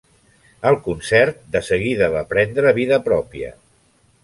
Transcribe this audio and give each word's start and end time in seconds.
El 0.69 0.77
concert 0.87 1.43
de 1.57 1.61
seguida 1.67 2.09
va 2.15 2.25
prendre 2.33 2.73
vida 2.81 3.01
pròpia. 3.11 3.55